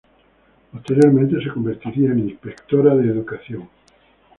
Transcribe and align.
Posteriormente, 0.73 1.39
se 1.43 1.51
convertiría 1.51 2.09
en 2.09 2.27
inspectora 2.27 2.95
de 2.95 3.05
educación. 3.07 3.69